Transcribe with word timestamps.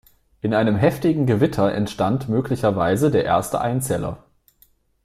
In 0.41 0.55
einem 0.55 0.77
heftigen 0.77 1.27
Gewitter 1.27 1.71
entstand 1.75 2.27
möglicherweise 2.27 3.11
der 3.11 3.23
erste 3.23 3.61
Einzeller. 3.61 4.23